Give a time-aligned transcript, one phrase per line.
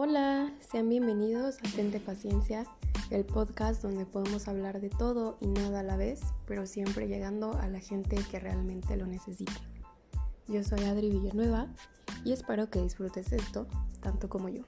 [0.00, 2.64] Hola, sean bienvenidos a Tente Paciencia,
[3.10, 7.54] el podcast donde podemos hablar de todo y nada a la vez, pero siempre llegando
[7.54, 9.60] a la gente que realmente lo necesita.
[10.46, 11.66] Yo soy Adri Villanueva
[12.24, 13.66] y espero que disfrutes esto
[14.00, 14.62] tanto como yo.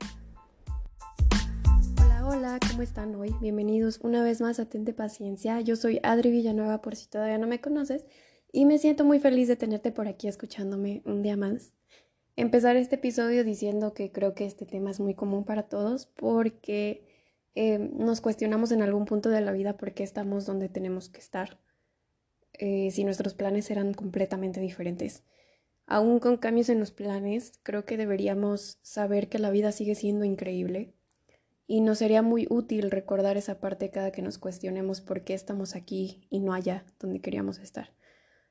[2.02, 3.32] Hola, hola, ¿cómo están hoy?
[3.40, 5.60] Bienvenidos una vez más a Tente Paciencia.
[5.60, 8.04] Yo soy Adri Villanueva por si todavía no me conoces
[8.50, 11.72] y me siento muy feliz de tenerte por aquí escuchándome un día más
[12.40, 17.04] empezar este episodio diciendo que creo que este tema es muy común para todos porque
[17.54, 21.20] eh, nos cuestionamos en algún punto de la vida por qué estamos donde tenemos que
[21.20, 21.58] estar,
[22.54, 25.24] eh, si nuestros planes eran completamente diferentes.
[25.86, 30.24] Aún con cambios en los planes, creo que deberíamos saber que la vida sigue siendo
[30.24, 30.94] increíble
[31.66, 35.74] y nos sería muy útil recordar esa parte cada que nos cuestionemos por qué estamos
[35.74, 37.90] aquí y no allá donde queríamos estar.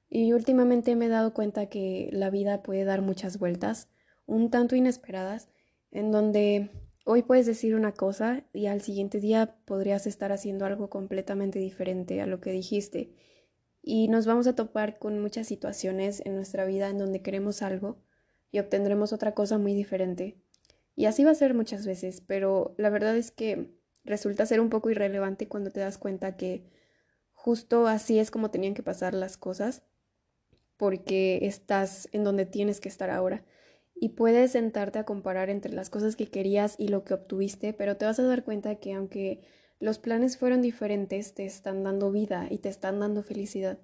[0.10, 3.90] Y últimamente me he dado cuenta que la vida puede dar muchas vueltas,
[4.26, 5.50] un tanto inesperadas,
[5.92, 6.72] en donde
[7.06, 12.22] hoy puedes decir una cosa y al siguiente día podrías estar haciendo algo completamente diferente
[12.22, 13.14] a lo que dijiste.
[13.82, 17.98] Y nos vamos a topar con muchas situaciones en nuestra vida en donde queremos algo
[18.52, 20.38] y obtendremos otra cosa muy diferente.
[20.96, 23.74] Y así va a ser muchas veces, pero la verdad es que
[24.04, 26.66] resulta ser un poco irrelevante cuando te das cuenta que
[27.32, 29.84] justo así es como tenían que pasar las cosas
[30.80, 33.44] porque estás en donde tienes que estar ahora.
[33.94, 37.98] Y puedes sentarte a comparar entre las cosas que querías y lo que obtuviste, pero
[37.98, 39.42] te vas a dar cuenta que aunque
[39.82, 43.78] los planes fueron diferentes, te están dando vida y te están dando felicidad.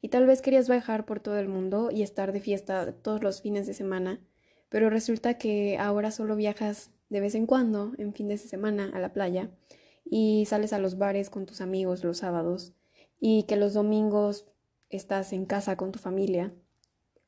[0.00, 3.42] Y tal vez querías viajar por todo el mundo y estar de fiesta todos los
[3.42, 4.20] fines de semana,
[4.68, 9.00] pero resulta que ahora solo viajas de vez en cuando, en fin de semana, a
[9.00, 9.50] la playa,
[10.04, 12.74] y sales a los bares con tus amigos los sábados,
[13.18, 14.46] y que los domingos
[14.90, 16.52] estás en casa con tu familia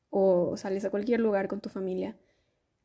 [0.09, 2.17] o sales a cualquier lugar con tu familia.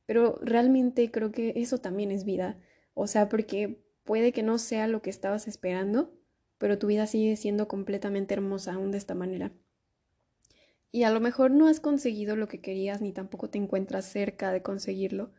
[0.07, 2.59] Pero realmente creo que eso también es vida.
[2.95, 6.15] O sea, porque puede que no sea lo que estabas esperando,
[6.59, 9.53] pero tu vida sigue siendo completamente hermosa aún de esta manera.
[10.92, 14.53] Y a lo mejor no has conseguido lo que querías ni tampoco te encuentras cerca
[14.53, 15.33] de conseguirlo,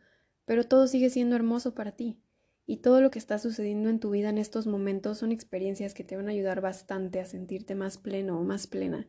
[0.44, 2.20] pero todo sigue siendo hermoso para ti.
[2.66, 6.04] Y todo lo que está sucediendo en tu vida en estos momentos son experiencias que
[6.04, 9.08] te van a ayudar bastante a sentirte más pleno o más plena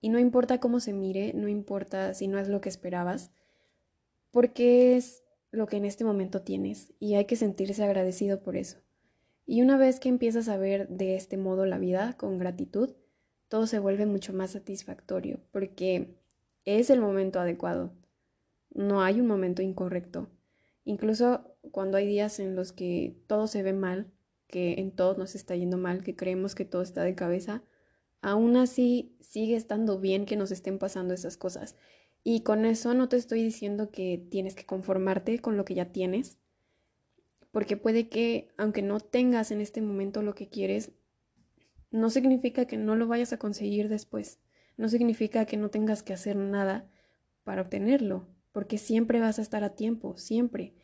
[0.00, 3.30] y no importa cómo se mire, no importa si no es lo que esperabas,
[4.30, 8.78] porque es lo que en este momento tienes y hay que sentirse agradecido por eso.
[9.46, 12.94] Y una vez que empiezas a ver de este modo la vida con gratitud,
[13.48, 16.14] todo se vuelve mucho más satisfactorio porque
[16.64, 17.92] es el momento adecuado.
[18.72, 20.28] No hay un momento incorrecto.
[20.84, 24.06] Incluso cuando hay días en los que todo se ve mal,
[24.46, 27.62] que en todo nos está yendo mal, que creemos que todo está de cabeza,
[28.20, 31.76] aún así sigue estando bien que nos estén pasando esas cosas.
[32.22, 35.86] Y con eso no te estoy diciendo que tienes que conformarte con lo que ya
[35.86, 36.38] tienes,
[37.50, 40.92] porque puede que, aunque no tengas en este momento lo que quieres,
[41.90, 44.38] no significa que no lo vayas a conseguir después.
[44.76, 46.88] No significa que no tengas que hacer nada
[47.42, 50.74] para obtenerlo, porque siempre vas a estar a tiempo, siempre.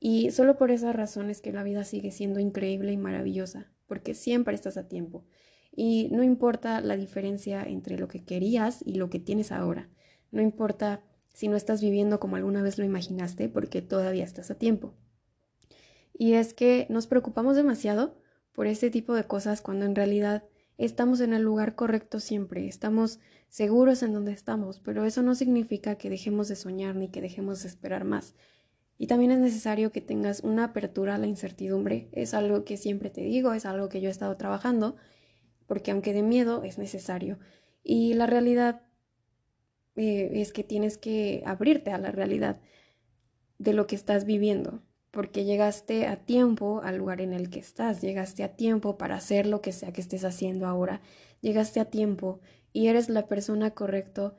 [0.00, 4.54] Y solo por esas razones que la vida sigue siendo increíble y maravillosa, porque siempre
[4.54, 5.24] estás a tiempo.
[5.76, 9.88] Y no importa la diferencia entre lo que querías y lo que tienes ahora.
[10.30, 11.02] No importa
[11.32, 14.94] si no estás viviendo como alguna vez lo imaginaste, porque todavía estás a tiempo.
[16.16, 18.16] Y es que nos preocupamos demasiado
[18.52, 20.44] por ese tipo de cosas cuando en realidad
[20.78, 23.18] estamos en el lugar correcto siempre, estamos
[23.48, 27.62] seguros en donde estamos, pero eso no significa que dejemos de soñar ni que dejemos
[27.62, 28.34] de esperar más.
[28.96, 33.10] Y también es necesario que tengas una apertura a la incertidumbre, es algo que siempre
[33.10, 34.94] te digo, es algo que yo he estado trabajando
[35.66, 37.38] porque aunque de miedo es necesario.
[37.82, 38.82] Y la realidad
[39.96, 42.60] eh, es que tienes que abrirte a la realidad
[43.58, 48.00] de lo que estás viviendo, porque llegaste a tiempo al lugar en el que estás,
[48.00, 51.00] llegaste a tiempo para hacer lo que sea que estés haciendo ahora,
[51.40, 52.40] llegaste a tiempo
[52.72, 54.34] y eres la persona correcta,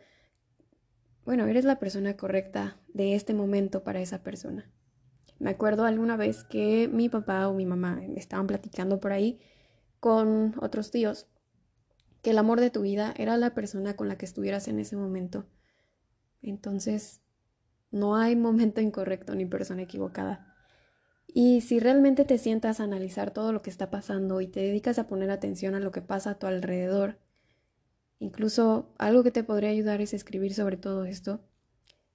[1.24, 4.70] bueno, eres la persona correcta de este momento para esa persona.
[5.40, 9.40] Me acuerdo alguna vez que mi papá o mi mamá estaban platicando por ahí
[10.06, 11.26] con otros tíos
[12.22, 14.96] que el amor de tu vida era la persona con la que estuvieras en ese
[14.96, 15.48] momento.
[16.44, 17.22] Entonces,
[17.90, 20.54] no hay momento incorrecto ni persona equivocada.
[21.26, 25.00] Y si realmente te sientas a analizar todo lo que está pasando y te dedicas
[25.00, 27.18] a poner atención a lo que pasa a tu alrededor,
[28.20, 31.42] incluso algo que te podría ayudar es escribir sobre todo esto,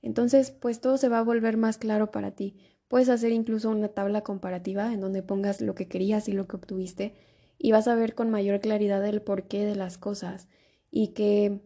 [0.01, 2.57] entonces pues todo se va a volver más claro para ti.
[2.87, 6.55] Puedes hacer incluso una tabla comparativa en donde pongas lo que querías y lo que
[6.55, 7.30] obtuviste
[7.63, 10.49] y vas a ver con mayor claridad el porqué de las cosas
[10.91, 11.61] y que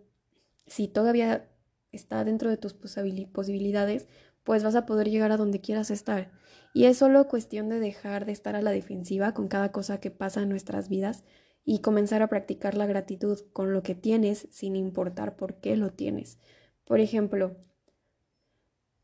[0.67, 1.49] si todavía
[1.93, 4.08] está dentro de tus posibilidades,
[4.43, 6.32] pues vas a poder llegar a donde quieras estar.
[6.75, 10.11] Y es solo cuestión de dejar de estar a la defensiva con cada cosa que
[10.11, 11.23] pasa en nuestras vidas
[11.64, 15.90] y comenzar a practicar la gratitud con lo que tienes sin importar por qué lo
[15.90, 16.40] tienes.
[16.85, 17.56] Por ejemplo,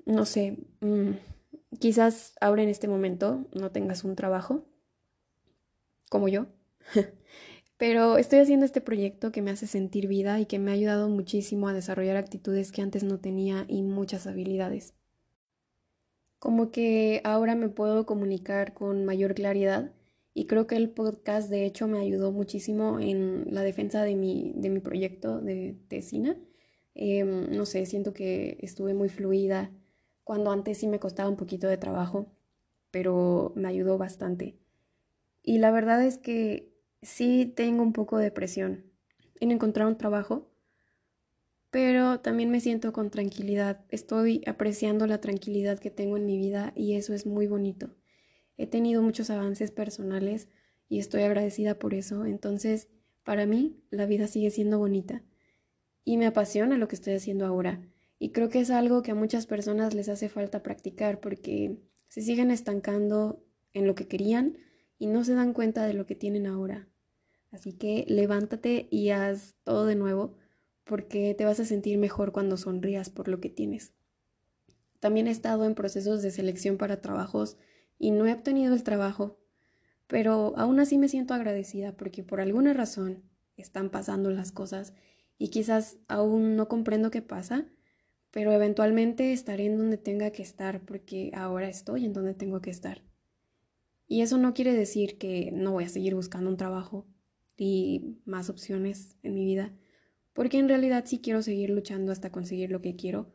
[0.07, 1.11] no sé, mm,
[1.79, 4.65] quizás ahora en este momento no tengas un trabajo
[6.11, 6.49] como yo,
[7.77, 11.09] pero estoy haciendo este proyecto que me hace sentir vida y que me ha ayudado
[11.09, 14.95] muchísimo a desarrollar actitudes que antes no tenía y muchas habilidades.
[16.39, 19.93] Como que ahora me puedo comunicar con mayor claridad
[20.33, 24.53] y creo que el podcast de hecho me ayudó muchísimo en la defensa de mi,
[24.57, 26.37] de mi proyecto de tesina.
[26.95, 29.71] Em, no sé, siento que estuve muy fluida
[30.25, 32.27] cuando antes sí me costaba un poquito de trabajo,
[32.91, 34.57] pero me ayudó bastante.
[35.43, 36.70] Y la verdad es que
[37.03, 38.85] sí tengo un poco de presión
[39.41, 40.51] en encontrar un trabajo,
[41.71, 43.85] pero también me siento con tranquilidad.
[43.89, 47.91] Estoy apreciando la tranquilidad que tengo en mi vida y eso es muy bonito.
[48.57, 50.49] He tenido muchos avances personales
[50.89, 52.27] y estoy agradecida por eso.
[52.27, 52.89] Entonces,
[53.25, 55.23] para mí, la vida sigue siendo bonita.
[56.05, 57.81] Y me apasiona lo que estoy haciendo ahora.
[58.19, 62.21] Y creo que es algo que a muchas personas les hace falta practicar porque se
[62.21, 63.43] siguen estancando
[63.73, 64.59] en lo que querían
[64.99, 66.90] y no se dan cuenta de lo que tienen ahora.
[67.51, 70.35] Así que levántate y haz todo de nuevo
[70.85, 73.93] porque te vas a sentir mejor cuando sonrías por lo que tienes.
[75.01, 77.57] También he estado en procesos de selección para trabajos
[77.99, 79.39] y no he obtenido el trabajo,
[80.07, 83.23] pero aún así me siento agradecida porque por alguna razón
[83.57, 84.93] están pasando las cosas
[85.39, 87.67] y quizás aún no comprendo qué pasa,
[88.31, 92.71] pero eventualmente estaré en donde tenga que estar porque ahora estoy en donde tengo que
[92.71, 93.03] estar.
[94.07, 97.07] Y eso no quiere decir que no voy a seguir buscando un trabajo
[97.61, 99.71] y más opciones en mi vida,
[100.33, 103.35] porque en realidad sí quiero seguir luchando hasta conseguir lo que quiero,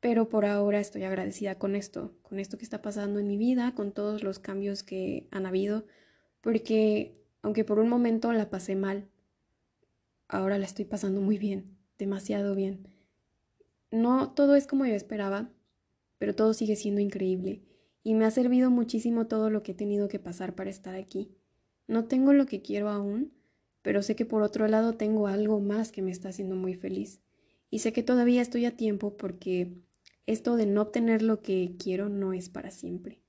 [0.00, 3.74] pero por ahora estoy agradecida con esto, con esto que está pasando en mi vida,
[3.74, 5.84] con todos los cambios que han habido,
[6.40, 9.10] porque aunque por un momento la pasé mal,
[10.28, 12.88] ahora la estoy pasando muy bien, demasiado bien.
[13.90, 15.52] No todo es como yo esperaba,
[16.16, 17.60] pero todo sigue siendo increíble
[18.02, 21.36] y me ha servido muchísimo todo lo que he tenido que pasar para estar aquí.
[21.86, 23.37] No tengo lo que quiero aún,
[23.88, 27.22] pero sé que por otro lado tengo algo más que me está haciendo muy feliz.
[27.70, 29.78] Y sé que todavía estoy a tiempo porque
[30.26, 33.22] esto de no obtener lo que quiero no es para siempre.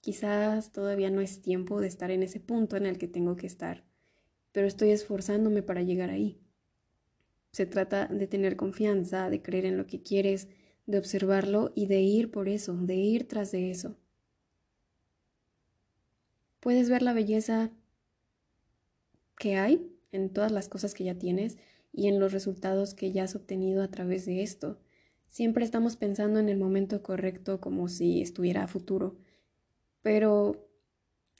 [0.00, 3.46] Quizás todavía no es tiempo de estar en ese punto en el que tengo que
[3.46, 3.84] estar,
[4.52, 6.40] pero estoy esforzándome para llegar ahí.
[7.52, 10.48] Se trata de tener confianza, de creer en lo que quieres,
[10.86, 13.98] de observarlo y de ir por eso, de ir tras de eso.
[16.60, 17.70] Puedes ver la belleza
[19.38, 21.58] que hay en todas las cosas que ya tienes
[21.92, 24.78] y en los resultados que ya has obtenido a través de esto.
[25.28, 29.16] Siempre estamos pensando en el momento correcto como si estuviera futuro,
[30.02, 30.68] pero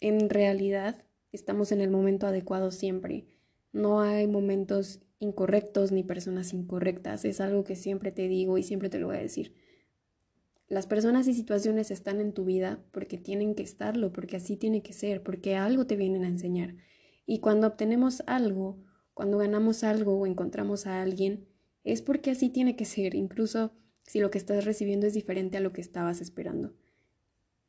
[0.01, 3.27] en realidad estamos en el momento adecuado siempre.
[3.73, 7.25] No hay momentos incorrectos ni personas incorrectas.
[7.25, 9.55] Es algo que siempre te digo y siempre te lo voy a decir.
[10.69, 14.83] Las personas y situaciones están en tu vida porque tienen que estarlo, porque así tiene
[14.83, 16.75] que ser, porque algo te vienen a enseñar.
[17.27, 18.83] Y cuando obtenemos algo,
[19.15, 21.47] cuando ganamos algo o encontramos a alguien,
[21.85, 23.73] es porque así tiene que ser, incluso
[24.03, 26.75] si lo que estás recibiendo es diferente a lo que estabas esperando.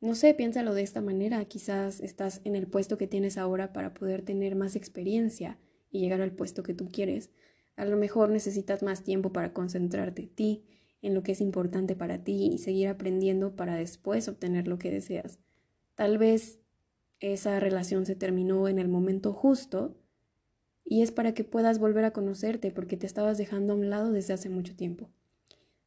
[0.01, 1.43] No sé, piénsalo de esta manera.
[1.45, 5.57] Quizás estás en el puesto que tienes ahora para poder tener más experiencia
[5.89, 7.31] y llegar al puesto que tú quieres.
[7.75, 10.65] A lo mejor necesitas más tiempo para concentrarte en ti,
[11.01, 14.91] en lo que es importante para ti y seguir aprendiendo para después obtener lo que
[14.91, 15.39] deseas.
[15.95, 16.59] Tal vez
[17.19, 19.95] esa relación se terminó en el momento justo
[20.83, 24.11] y es para que puedas volver a conocerte porque te estabas dejando a un lado
[24.11, 25.09] desde hace mucho tiempo.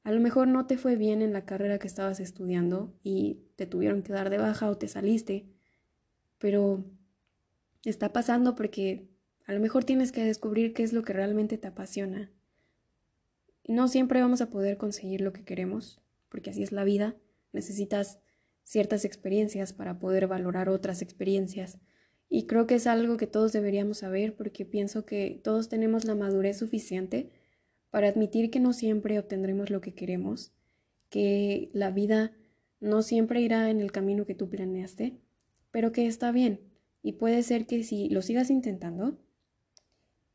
[0.03, 3.67] A lo mejor no te fue bien en la carrera que estabas estudiando y te
[3.67, 5.47] tuvieron que dar de baja o te saliste,
[6.39, 6.85] pero
[7.85, 9.07] está pasando porque
[9.47, 12.31] a lo mejor tienes que descubrir qué es lo que realmente te apasiona.
[13.67, 17.17] No siempre vamos a poder conseguir lo que queremos, porque así es la vida.
[17.53, 18.19] Necesitas
[18.69, 21.79] ciertas experiencias para poder valorar otras experiencias.
[22.29, 26.15] Y creo que es algo que todos deberíamos saber porque pienso que todos tenemos la
[26.15, 27.31] madurez suficiente
[27.89, 30.53] para admitir que no siempre obtendremos lo que queremos,
[31.09, 32.37] que la vida
[32.79, 35.17] no siempre irá en el camino que tú planeaste,
[35.71, 36.61] pero que está bien
[37.03, 39.19] y puede ser que si lo sigas intentando,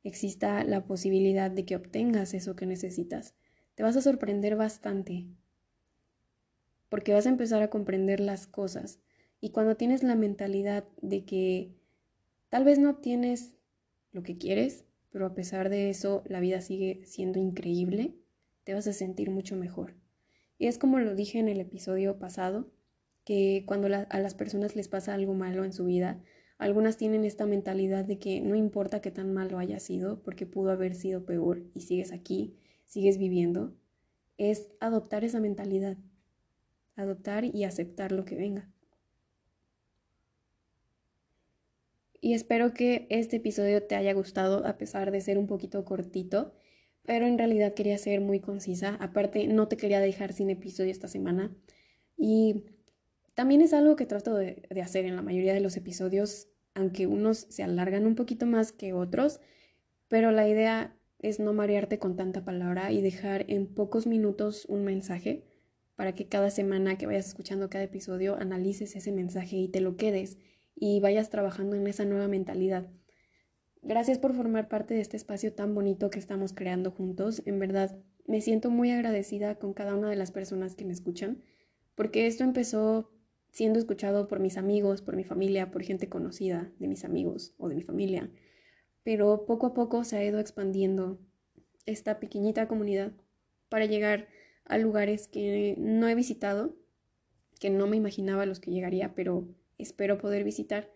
[0.04, 3.36] exista la posibilidad de que obtengas eso que necesitas.
[3.76, 5.28] Te vas a sorprender bastante
[6.94, 9.00] porque vas a empezar a comprender las cosas
[9.42, 11.74] y cuando tienes la mentalidad de que
[12.50, 13.56] tal vez no obtienes
[14.12, 18.14] lo que quieres, pero a pesar de eso la vida sigue siendo increíble,
[18.64, 19.96] te vas a sentir mucho mejor.
[20.60, 22.70] Y es como lo dije en el episodio pasado,
[23.26, 26.22] que cuando a las personas les pasa algo malo en su vida,
[26.60, 30.70] algunas tienen esta mentalidad de que no importa qué tan malo haya sido, porque pudo
[30.70, 33.74] haber sido peor y sigues aquí, sigues viviendo,
[34.38, 35.98] es adoptar esa mentalidad,
[36.96, 38.70] adoptar y aceptar lo que venga.
[42.24, 46.54] Y espero que este episodio te haya gustado a pesar de ser un poquito cortito,
[47.04, 48.96] pero en realidad quería ser muy concisa.
[49.02, 51.54] Aparte, no te quería dejar sin episodio esta semana.
[52.16, 52.64] Y
[53.34, 57.40] también es algo que trato de, hacer en la mayoría de los episodios, aunque unos
[57.50, 59.42] se alargan un poquito más que otros,
[60.08, 64.86] pero la idea es no marearte con tanta palabra y dejar en pocos minutos un
[64.86, 65.44] mensaje
[65.96, 69.96] para que cada semana que vayas escuchando cada episodio analices ese mensaje y te lo
[69.96, 70.38] quedes
[70.76, 72.90] y vayas trabajando en esa nueva mentalidad.
[73.82, 77.44] Gracias por formar parte de este espacio tan bonito que estamos creando juntos.
[77.46, 81.44] En verdad, me siento muy agradecida con cada una de las personas que me escuchan,
[81.96, 83.12] porque esto empezó
[83.52, 87.70] siendo escuchado por mis amigos, por mi familia, por gente conocida de mis amigos o
[87.70, 88.32] de mi familia.
[89.04, 91.20] Pero poco a poco se ha ido expandiendo
[91.86, 93.12] esta pequeñita comunidad
[93.70, 94.28] para llegar
[94.66, 96.76] a lugares que no he visitado,
[97.60, 100.92] que no me imaginaba los que llegaría, pero espero poder visitar.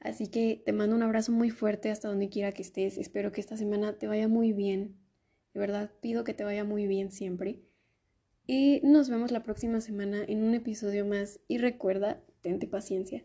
[0.00, 2.98] Así que te mando un abrazo muy fuerte hasta donde quiera que estés.
[2.98, 4.96] Espero que esta semana te vaya muy bien.
[5.54, 7.60] De verdad, pido que te vaya muy bien siempre.
[8.46, 13.24] Y nos vemos la próxima semana en un episodio más y recuerda, tente paciencia.